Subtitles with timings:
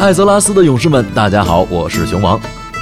[0.00, 2.40] 艾泽拉斯的勇士们，大家好，我是熊王。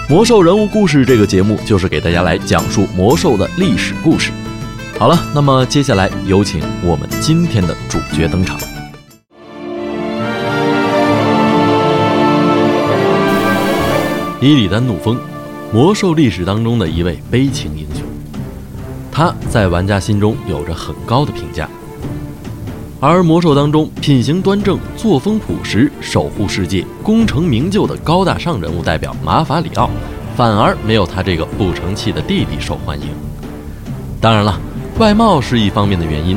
[0.09, 4.31] 魔兽人物故事这个节目就是给大家来讲述魔兽的历史故事。
[5.01, 8.57] 好了，那么接下来有请我们今天的主角登场。
[14.41, 15.19] 伊里丹怒风，
[15.73, 18.05] 魔兽历史当中的一位悲情英雄，
[19.11, 21.69] 他在玩家心中有着很高的评价。
[23.01, 29.89] 而魔兽当中品行端正、作风朴实、守护世界、功成名就的高大上人物代表马法里奥，
[30.37, 33.07] 反而没有他这个不成器的弟弟受欢迎。
[34.21, 34.59] 当然了，
[34.99, 36.37] 外貌是一方面的原因。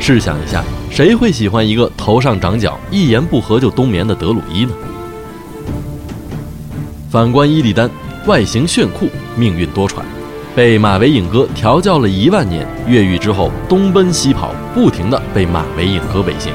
[0.00, 4.72] 试想一下，谁会喜欢一个头上长角、一言不合就冬眠的德鲁伊呢？
[7.08, 7.88] 反观伊利丹，
[8.26, 9.98] 外形炫酷，命运多舛。
[10.56, 16.52] 被马维影哥调教了一万年，越狱之后东奔西跑，不停的被马维影哥尾行，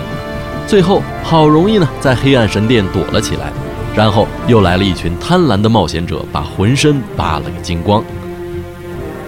[0.68, 3.52] 最后好容易呢在黑暗神殿躲了起来，
[3.96, 8.04] 然后又来了一群贪婪的冒险者，把浑身扒了个精光。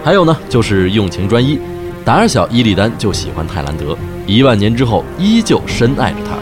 [0.04, 1.58] 还有呢，就是用情专一，
[2.04, 6.36] 胆儿小伊利丹就喜欢泰兰德，一万年之后依旧深爱着他，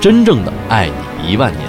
[0.00, 1.62] 真正的爱你一万年。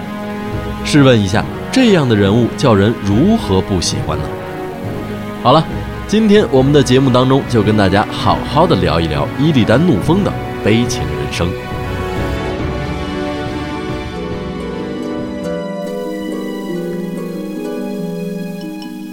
[0.86, 4.24] 试问一下，这样的人物叫人如何不喜欢呢？
[5.42, 5.66] 好了。
[6.10, 10.34] 今天我们的节目当中，就跟大家好好的聊一聊伊利丹怒风的
[10.66, 11.48] 悲情人生。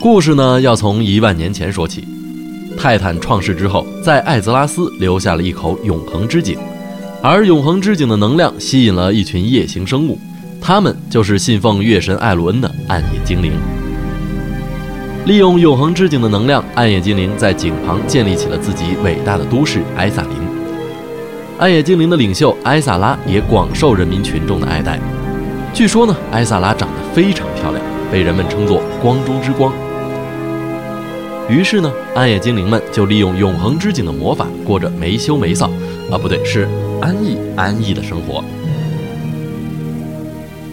[0.00, 2.02] 故事呢，要从一万年前说起。
[2.78, 6.58] 泰坦创世之后，在艾泽拉斯留下了一口永恒之井，
[7.22, 10.19] 而永恒之井的能量吸引了一群夜行生物，
[10.62, 13.52] 他们就是信奉月神艾鲁恩的暗夜精灵。
[15.27, 20.30] 利用永恒之井的能量，暗夜精灵在井旁建立起了自己伟大的都市埃萨林。
[21.58, 25.00] 暗夜精灵的领袖埃萨拉也广受人民群众的爱戴。
[25.74, 29.73] 据说呢，埃萨拉长得非常漂亮，被人们称作“光中之光”。
[31.51, 35.64] 于是呢，暗夜精灵们就利用永恒之井的魔法，过着没羞没臊
[36.08, 36.68] 啊，不对，是
[37.01, 38.45] 安逸安逸的生活。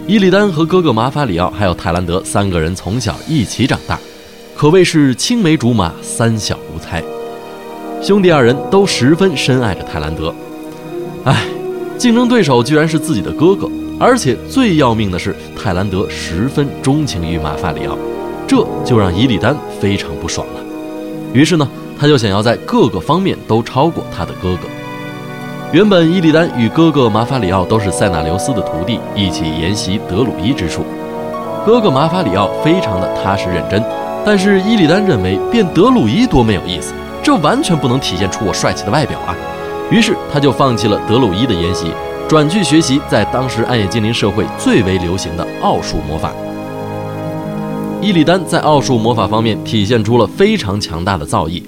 [0.06, 4.00] 伊利丹和哥哥马法里奥还有泰兰德三个人从小一起长大。
[4.56, 7.04] 可谓是青梅竹马，三小无猜。
[8.02, 10.34] 兄弟二人都十分深爱着泰兰德。
[11.26, 11.46] 唉，
[11.98, 13.70] 竞争对手居然是自己的哥哥，
[14.00, 17.98] 而且最要命的是，泰兰德十分钟情于马法里奥，
[18.48, 20.62] 这就让伊利丹非常不爽了。
[21.34, 21.68] 于是呢，
[22.00, 24.68] 他就想要在各个方面都超过他的哥哥。
[25.72, 30.86] 原本伊利丹与哥哥马法里奥都是塞纳留斯的徒弟，一起研习德鲁伊之术。
[31.66, 33.84] 哥哥马法里奥非常的踏实认真。
[34.26, 39.36] 但是伊利丹认为变德鲁伊多没有意思，这完全不能体现出我帅气的外表啊！
[39.92, 41.92] 于是他就放弃了德鲁伊的研习，
[42.28, 46.32] 转去学习在当时暗夜精灵社会最为流行的奥数魔法。
[48.02, 51.62] 伊利丹在奥数魔法方面体现出了非常强大的造诣，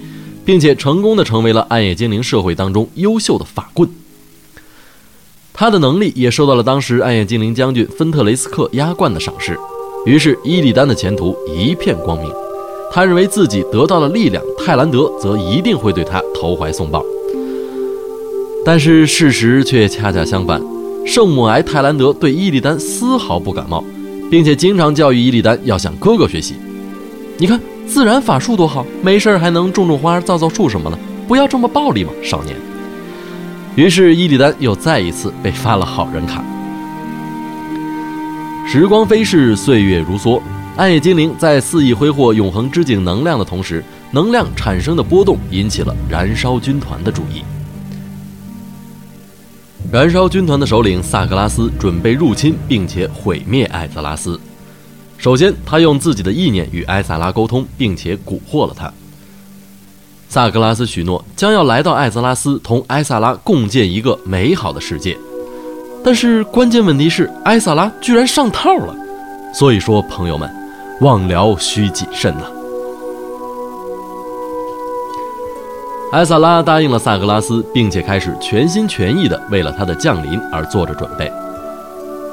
[0.44, 3.88] 并且成功的成为了暗夜精灵社会当中优秀的法棍。
[5.52, 9.58] 他的能力也受到了当时暗夜精灵将军芬特雷斯克压冠的赏识，
[10.04, 12.30] 于是伊利丹的前途一片光明。
[12.92, 17.04] 他认为自己得到了力量，泰兰德则一定会对他投怀送抱。
[18.64, 20.60] 但是事实却恰恰相反，
[21.06, 23.84] 圣母癌泰兰德对伊利丹丝毫不感冒，
[24.30, 26.54] 并且经常教育伊利丹要向哥哥学习。
[27.36, 30.98] 你看，自然法术多好，没事儿还能种种花、造造树什么的，
[31.28, 32.56] 不要这么暴力嘛，少年。
[33.76, 36.42] 于是伊利丹又再一次被发了好人卡。
[38.66, 40.40] 时光飞逝，岁月如梭。
[40.76, 47.42] 暗夜精灵在肆意挥霍永恒之井能量的同时，能量产生的波动引起了燃烧军团的注意。
[49.90, 54.38] 燃烧军团的首领萨格拉斯准备入侵并且毁灭艾泽拉斯。
[55.16, 58.92] 首先，他用自己的意念与艾萨拉沟通，并且蛊惑了他。
[60.28, 65.16] 萨格拉斯许诺将要来到艾泽拉斯，同艾萨拉共建一个美好的世界。
[66.04, 68.94] 但是关键问题是，艾萨拉居然上套了。
[69.54, 70.65] 所以说，朋友们。
[71.00, 72.44] 望聊需谨慎呐！
[76.10, 81.30] 艾萨拉答应了萨格拉斯，并且开始全心全意的为了他的降临而做着准备。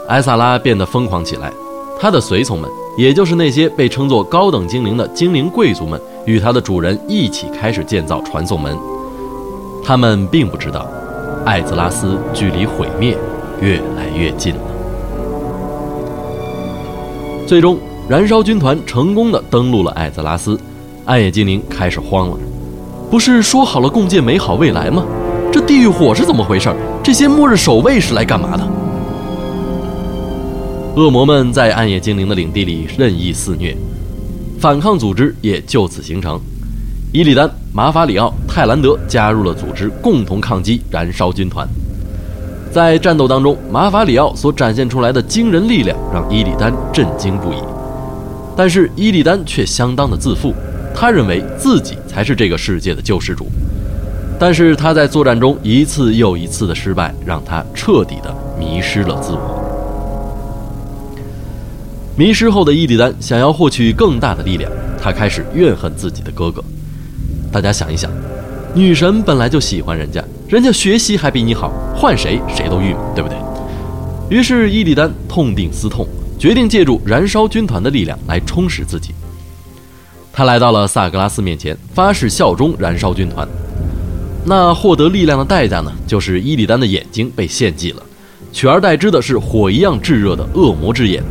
[0.07, 1.51] 艾萨拉变得疯狂起来，
[1.99, 8.77] 他的随从们，也就是那些被称作高等精灵的精灵贵族们，与他的主人一起开始建造传送门。
[9.83, 10.87] 他们并不知道，
[11.43, 13.17] 艾泽拉斯距离毁灭
[13.59, 14.61] 越来越近了。
[17.45, 17.77] 最终。
[18.09, 20.59] 燃烧军团成功的登陆了艾泽拉斯，
[21.05, 22.37] 暗夜精灵开始慌了。
[23.09, 25.05] 不是说好了共建美好未来吗？
[25.51, 26.69] 这地狱火是怎么回事？
[27.01, 28.67] 这些末日守卫是来干嘛的？
[30.95, 33.75] 恶魔们在暗夜精灵的领地里任意肆虐，
[34.59, 36.37] 反抗组织也就此形成。
[37.13, 41.65] 伊利丹、马法里奥、泰兰德加入了组织，共同抗击燃烧军团。
[42.69, 47.57] 在战斗当中，马法里奥所展现出来的惊人力量让伊利丹震惊不已。
[48.55, 50.53] 但是伊利丹却相当的自负，
[50.93, 53.47] 他认为自己才是这个世界的救世主。
[54.39, 59.59] 但是他在作战中一次又一次的失败，让他彻底的迷失了自我。
[62.15, 64.71] 迷失后的伊利丹想要获取更大的力量，
[65.01, 66.63] 他开始怨恨自己的哥哥。
[67.51, 68.11] 大家想一想，
[68.75, 73.37] 女神本来就喜欢人家，人家学习还比你好，换谁谁都郁闷，对不对？
[74.29, 76.07] 于是伊利丹痛定思痛，
[76.43, 79.15] 决定借助燃烧军团的力量来充实自己。
[80.33, 83.47] 他来到了萨格拉斯面前，发誓效忠燃烧军团。
[84.45, 85.89] 那获得力量的代价呢？
[86.05, 88.03] 就是伊利丹的眼睛被献祭了，
[88.51, 91.23] 取而代之的是火一样炙热的恶魔之眼。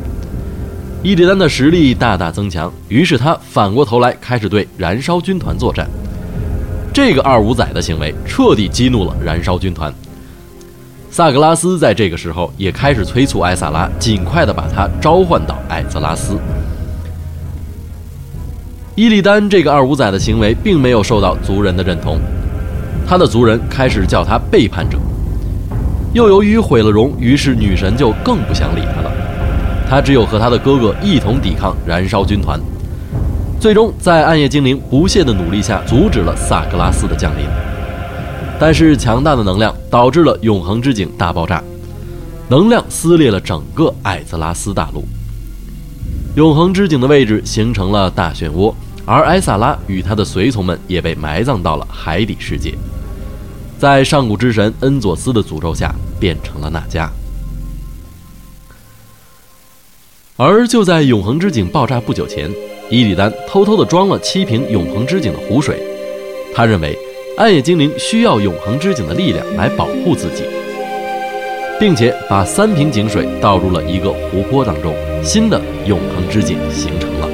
[1.03, 5.87] 伊利丹的实力大大增强，于是他反过头来开始对燃烧军团作战。
[6.91, 9.93] 这个二五仔的行为彻底激怒了燃烧军团。
[11.13, 16.39] 萨格拉斯在这个时候也开始催促艾萨拉尽快的把他召唤到艾泽拉斯。
[18.95, 22.19] 伊利丹这个二五仔的行为并没有受到族人的认同，
[23.07, 24.97] 他的族人开始叫他背叛者。
[26.15, 29.13] 又由于毁了容，于是女神就更不想理他了。
[29.87, 32.59] 他只有和他的哥哥一同抵抗燃烧军团。
[33.61, 37.45] 最终，在暗夜精灵不懈的努力下，阻止了萨格拉斯的降临。
[38.65, 41.61] 但是，强大的能量导致了永恒之井大爆炸，
[42.49, 45.05] 能量撕裂了整个艾泽拉斯大陆。
[46.37, 48.73] 永恒之井的位置形成了大漩涡，
[49.05, 52.73] 而艾萨拉与他的随从们也被埋葬到了海底世界，
[53.81, 57.09] 在上古之神恩佐斯的诅咒下，变成了那迦。
[60.37, 62.49] 而就在永恒之井爆炸不久前。
[62.89, 65.83] 伊利丹偷偷地装了七瓶永恒之井的湖水，
[66.55, 66.97] 他认为
[67.39, 70.45] 暗夜精灵需要永恒之井的力量来保护自己，
[71.81, 77.29] 并且把三瓶井水倒入了一个湖泊当中，新的永恒之井形成了。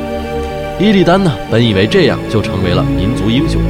[0.79, 3.61] 伊利丹呢，本以为这样就成为了民族英雄，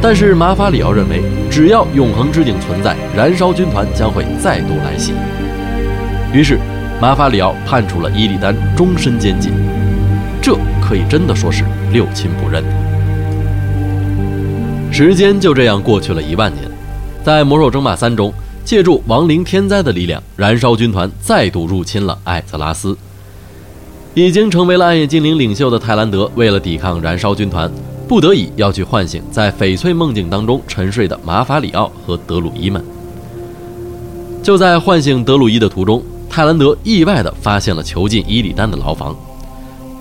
[0.00, 1.20] 但是马法里奥认为，
[1.50, 5.12] 只要永恒之井存在，燃烧军团将会再度来袭。
[6.32, 6.58] 于是，
[7.02, 9.52] 马法里奥判处了伊利丹终身监禁。
[10.40, 12.64] 这可以真的说是六亲不认。
[14.92, 16.68] 时间就这样过去了一万年，
[17.24, 18.32] 在魔兽争霸三中，
[18.64, 22.96] 借助亡灵天灾的力量，燃烧军团再度入侵了艾泽拉斯。
[24.14, 27.70] 已经成为了暗夜精灵领袖的泰兰德，为了抵抗燃烧军团，
[28.08, 32.84] 不得已要去唤醒在翡翠梦境当中沉睡的马法里奥和德鲁伊们。
[34.42, 39.16] 就在唤醒德鲁伊的途中，泰兰德意外地发现了囚禁伊里丹的牢房。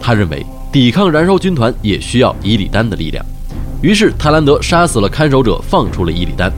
[0.02, 3.24] 他认为抵抗燃烧军团也需要伊里丹的力量，
[3.82, 6.52] 于是泰兰德杀死了看守者，放出了伊利丹。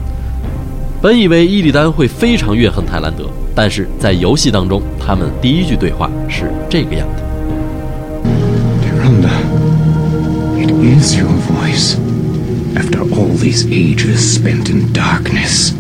[1.02, 7.22] 本以为伊利丹会非常怨恨泰兰德，但是在游戏当中，他们第一句对话是这个样的
[8.82, 9.30] ：“Miranda,
[10.60, 11.96] it is your voice.
[12.76, 15.74] After all these ages spent in darkness,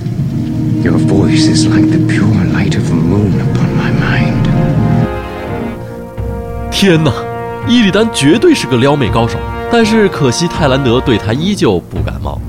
[0.84, 4.48] your voice is like the pure light of the moon upon my mind.”
[6.71, 7.12] 天哪！
[7.68, 9.38] 伊利丹绝对是个撩妹高手，
[9.71, 12.40] 但是可惜泰兰德对他依旧不感冒。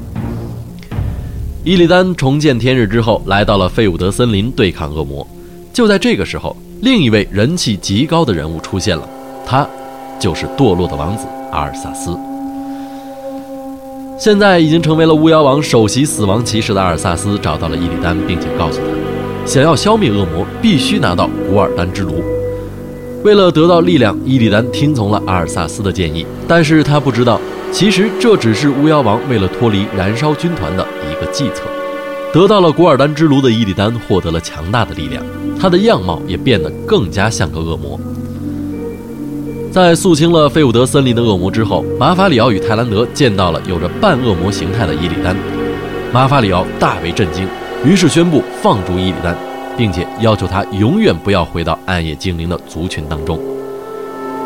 [1.64, 5.24] 伊利丹重见天日之后，来到了费伍德森林对抗恶魔。
[5.72, 9.08] 就在这个时候，另一位人气极高的人物出现了，
[9.46, 9.64] 他
[10.18, 12.18] 就是堕落的王子阿尔萨斯。
[14.18, 22.31] 现在已经成为了巫妖王首席死亡骑士的阿尔萨斯找到了伊利丹，并且告诉他，想要消灭恶魔，必须拿到古尔丹之炉。
[23.24, 31.62] 为了得到力量，伊利丹听从了阿尔萨斯的建议，但是他不知道，其实这只是巫妖王为了脱离燃烧军团的一个计策。
[32.32, 35.22] 得到了古尔丹之炉的伊利丹获得了强大的力量，
[35.60, 38.00] 他的样貌也变得更加像个恶魔。
[39.70, 45.36] 在肃清了费伍德森林的恶魔之后，马法里奥与泰兰德见到了有着半恶魔形态的伊利丹，
[46.12, 47.46] 马法里奥大为震惊，
[47.84, 49.36] 于是宣布放逐伊利丹。
[49.76, 53.38] 并且要求他永远不要回到暗夜精灵的族群当中。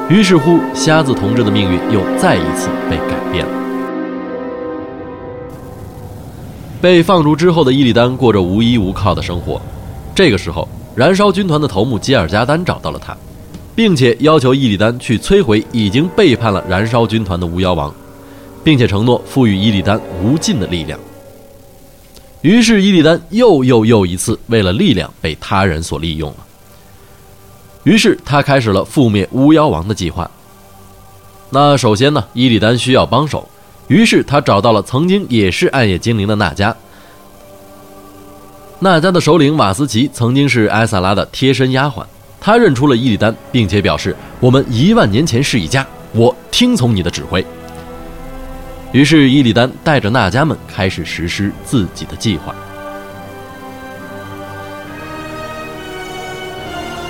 [0.09, 3.52] 于是乎，瞎子同志的命运又再一次被改变了。
[6.80, 9.61] 被放逐之后的伊利丹过着无依无靠的生活。
[10.14, 13.16] 这个时候，燃烧军团的头目吉尔加丹找到了他，
[13.75, 17.92] 并且要求伊利丹去摧毁已经背叛了燃烧军团的巫妖王，
[18.62, 20.99] 并且承诺赋予伊利丹无尽的力量。
[22.43, 26.37] 于是伊利丹又又又一次为了力量被他人所利用了。
[27.85, 30.31] 于是他开始了覆灭巫妖王的计划。
[31.50, 33.49] 那首先呢，伊利丹需要帮手，
[33.88, 36.75] 于是他找到了曾经也是暗夜精灵的娜迦。
[38.78, 42.05] 娜迦的首领瓦斯奇曾经是艾萨拉的贴身丫鬟，
[42.40, 47.45] 他认出了伊利丹，并且表示：“我们一万年前是一家，我听从你的指挥。”
[48.93, 52.55] 于是伊利丹带着娜迦们开始实施自己的计划。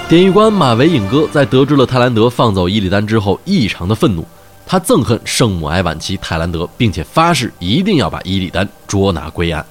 [0.09, 4.25] 典狱官马维影哥在得知了泰兰德放走伊利丹之后，异常的愤怒。
[4.65, 9.65] 他憎恨圣母埃晚期泰兰德，并且发誓一定要把伊利丹捉拿归案。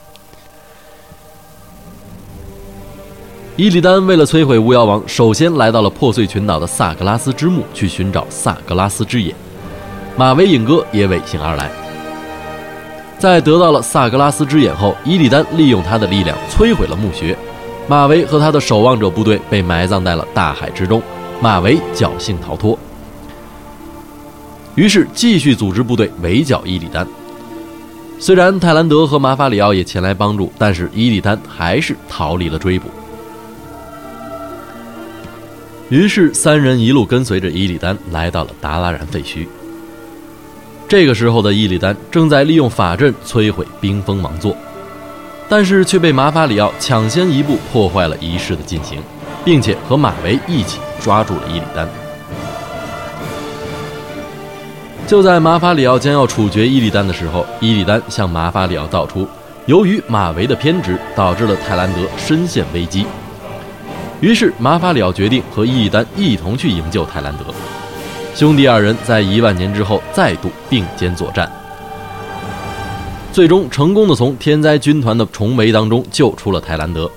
[3.58, 9.34] 伊利丹为了摧毁巫妖王，首先来到了破碎群岛的萨格拉斯之墓，去寻找萨格拉斯之眼。
[10.18, 11.70] 马维影哥也尾行而来。
[13.18, 17.36] 在得到了萨格拉斯之眼后，伊利丹利用他的力量摧毁了墓穴。
[17.88, 21.02] 马维和他的守望者部队被埋葬在了大海之中，
[21.40, 22.78] 马维侥幸逃脱，
[24.74, 27.08] 于是继续组织部队围剿伊利丹。
[28.18, 32.90] 虽然泰兰德和马法里奥也前来帮助，但是伊利丹还是逃离了追捕。
[35.90, 39.46] 于是三人一路跟随着伊利丹来到了达拉然废墟。
[40.88, 44.56] 这个时候的伊利丹正在利用法阵摧毁冰封王座。
[45.48, 49.00] 但是却被马法里奥抢先一步破坏了仪式的进行，
[49.44, 51.88] 并且和马维一起抓住了伊利丹。
[55.06, 59.28] 就在马法里奥将要处决伊利丹的时候，伊利丹向马法里奥道出，
[59.68, 63.06] 由于马维的偏执，导致了泰兰德深陷危机。
[64.20, 67.54] 于是马法里奥决定和伊利丹一同去营救泰兰德。
[68.36, 71.50] 兄弟二人在一万年之后再度并肩作战。
[73.32, 77.10] 最终成功的从天灾军团的重围当中救出了泰兰德。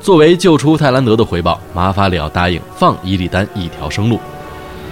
[0.00, 4.20] 作为救出泰兰德的回报，马法里奥答应放伊利丹一条生路，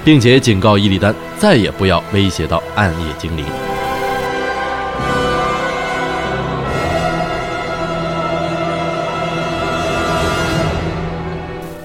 [0.05, 3.45] 并且警告伊利丹再也不要威胁到暗夜精灵。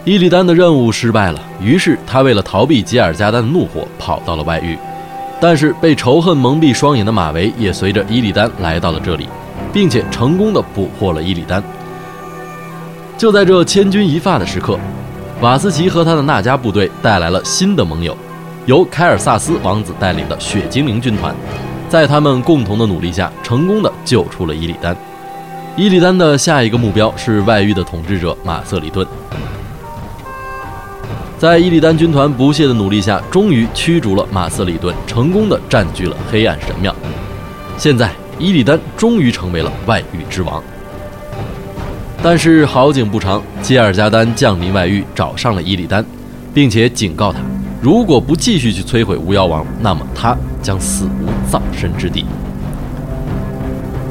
[0.06, 4.78] 伊利丹的任务失败了，于是他为了逃避吉尔加丹的怒火，跑到了外域。
[5.42, 9.28] 但是被仇恨蒙蔽双眼的马维也随着伊利丹来到了这里，
[9.74, 11.62] 并且成功的捕获了伊利丹。
[13.18, 14.78] 就在这千钧一发的时刻，
[15.42, 18.16] 瓦斯奇和他的纳迦部队带来了新的盟友，
[18.68, 21.34] 由凯尔萨斯王子带领的血精灵军团，
[21.90, 24.96] 在他们共同的努力下，成功的救出了伊利丹。
[25.76, 29.06] 伊利丹的下一个目标是外域的统治者马瑟里顿。
[31.38, 36.96] 在伊利丹军团不懈的努力下，终于驱逐了马瑟里顿，成功的占据了黑暗神庙。
[37.78, 40.64] 现在，伊利丹终于成为了外域之王。
[42.24, 46.04] 但是好景不长，基尔加丹降临外域，找上了伊利丹，
[46.54, 47.40] 并且警告他，
[47.82, 52.26] 如果不继续去摧毁巫妖王，那么他将死无葬身之地。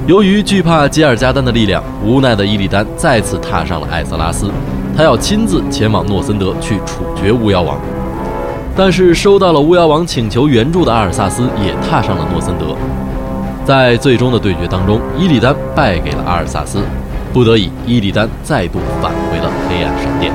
[0.06, 4.50] 由于惧怕基尔加丹的力量，无奈的伊利丹再次踏上了艾泽拉斯。
[4.96, 7.76] 他要亲自前往诺森德去处决巫妖王，
[8.76, 12.76] 但是收到了巫妖王请求援助的阿尔萨斯也踏上了诺森德。
[13.64, 16.78] 在最终的对决当中，伊利丹败给了阿尔萨斯，
[17.32, 20.32] 不得已，伊利丹再度返回了黑暗神殿。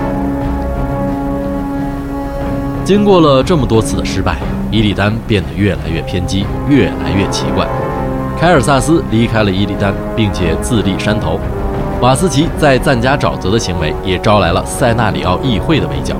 [2.83, 4.37] 经过了这么多次的失败，
[4.71, 7.67] 伊利丹变得越来越偏激，越来越奇怪。
[8.37, 11.39] 凯尔萨斯离开了伊利丹，并且自立山头。
[12.01, 16.15] 瓦斯奇在赞加沼泽的行为也招来了塞纳里奥议会的围剿。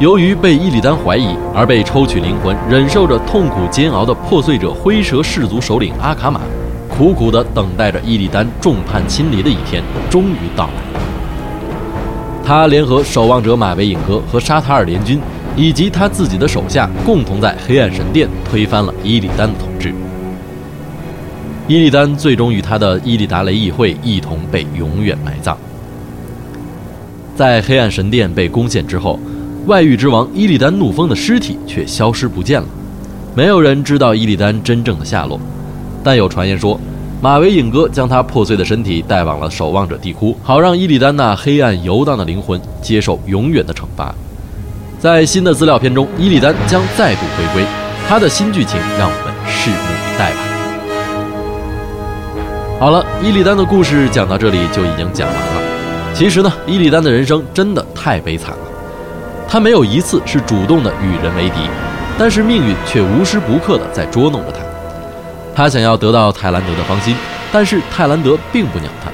[0.00, 6.40] 由于被伊利丹怀疑而被抽取灵魂、忍受着痛苦煎熬的破碎者灰蛇氏族首领阿卡玛，
[6.88, 10.72] 苦苦地等待着伊利丹众叛亲离的一天终于到来。
[12.42, 15.20] 他联合守望者马维隐格和沙塔尔联军，
[15.56, 19.92] 以及他自己的手下，共同在黑暗神殿推翻了伊利丹的统治。
[21.68, 25.54] 伊利丹最终与他的伊利达雷议会一同被永远埋葬。
[27.36, 29.20] 在黑暗神殿被攻陷之后，
[29.66, 32.66] 外域之王伊利丹怒风的尸体却消失不见了。
[33.34, 35.38] 没有人知道伊利丹真正的下落，
[36.02, 36.80] 但有传言说，
[37.20, 44.14] 马维影哥将他破碎的身体带往了守望者地窟，好让伊利丹那黑暗游荡的灵魂接受永远的惩罚。
[44.98, 47.62] 在新的资料片中，伊利丹将再度回归，
[48.08, 50.47] 他的新剧情让我们拭目以待吧。
[52.78, 55.62] 好了，伊利丹的故事讲到这里就已经讲完了。
[56.14, 58.58] 其实呢，伊利丹的人生真的太悲惨了。
[59.48, 61.68] 他没有一次是主动的与人为敌，
[62.16, 64.60] 但是命运却无时不刻的在捉弄着他。
[65.56, 67.16] 他想要得到泰兰德的芳心，
[67.50, 69.10] 但是泰兰德并不鸟他。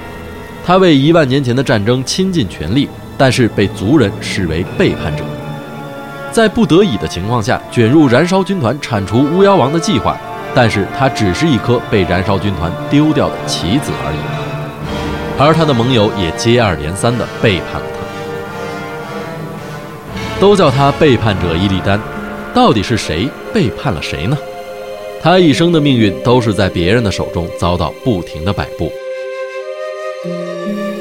[0.66, 5.25] 他为一万年前的战争倾尽全力，但是被族人视为背叛者。
[6.30, 10.14] 在不得已的情况下，卷入燃烧军团铲除巫妖王的计划，
[10.54, 14.18] 但是他只是一颗被燃烧军团丢掉的棋子而已。
[15.37, 17.87] 而他的盟友也接二连三地背叛了
[20.37, 22.00] 他，都叫他背叛者伊利丹。
[22.54, 24.38] 到底是谁背叛了谁呢？
[25.20, 28.92] 他一生的命运都是在别人的手中遭到不停的摆布。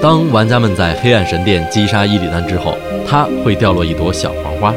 [0.01, 2.75] 当玩家们在黑暗神殿击杀伊利丹之后，
[3.07, 4.73] 他会掉落一朵小黄花。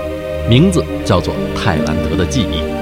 [0.48, 2.75] 名字叫做泰兰德的记忆。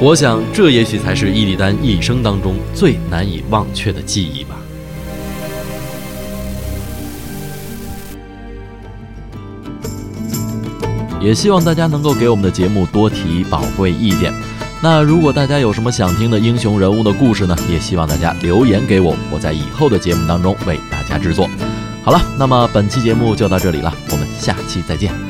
[0.00, 4.56] 我想，这也许才是伊利丹一生当中最难以忘却的记忆吧。
[11.20, 14.32] 也希望大家能够给我们的节目多提宝贵意见。
[14.80, 17.56] 那如果大家有什么想听的英雄人物的故事呢？
[17.68, 21.50] 也希望大家留言给我，我在以后的节目当中为大家制作。
[22.04, 25.27] 好了，那么本期节目就到这里了，我们下期再见。